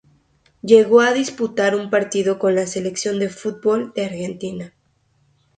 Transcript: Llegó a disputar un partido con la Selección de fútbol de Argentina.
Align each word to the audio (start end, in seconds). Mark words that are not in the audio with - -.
Llegó 0.63 1.01
a 1.01 1.13
disputar 1.13 1.75
un 1.75 1.91
partido 1.91 2.39
con 2.39 2.55
la 2.55 2.65
Selección 2.65 3.19
de 3.19 3.29
fútbol 3.29 3.93
de 3.95 4.05
Argentina. 4.05 4.73